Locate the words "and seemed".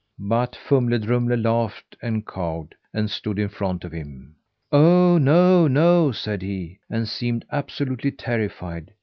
6.89-7.45